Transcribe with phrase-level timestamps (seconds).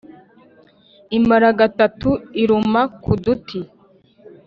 [1.17, 2.09] imara gatatu
[2.41, 3.59] iruma ku duti!